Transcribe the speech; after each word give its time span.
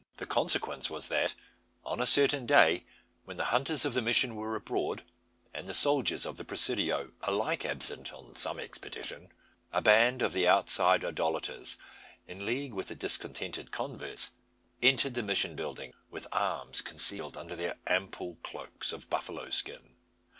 The 0.17 0.25
consequence 0.25 0.89
was 0.89 1.09
that, 1.09 1.35
on 1.85 2.01
a 2.01 2.07
certain 2.07 2.47
day 2.47 2.85
when 3.25 3.37
the 3.37 3.45
hunters 3.53 3.85
of 3.85 3.93
the 3.93 4.01
mision 4.01 4.35
were 4.35 4.55
abroad, 4.55 5.03
and 5.53 5.67
the 5.69 5.75
soldiers 5.75 6.25
of 6.25 6.37
the 6.37 6.43
presidio 6.43 7.11
alike 7.21 7.63
absent 7.65 8.11
on 8.11 8.35
some 8.35 8.59
expedition, 8.59 9.29
a 9.71 9.79
band 9.79 10.23
of 10.23 10.33
the 10.33 10.47
outside 10.47 11.05
idolaters, 11.05 11.77
in 12.27 12.47
league 12.47 12.73
with 12.73 12.87
the 12.87 12.95
discontented 12.95 13.69
converts, 13.69 14.31
entered 14.81 15.13
the 15.13 15.21
mission 15.21 15.55
building, 15.55 15.93
with 16.09 16.25
arms 16.31 16.81
concealed 16.81 17.37
under 17.37 17.55
their 17.55 17.77
ample 17.85 18.39
cloaks 18.41 18.91
of 18.91 19.07
buffalo 19.07 19.51
skin. 19.51 19.97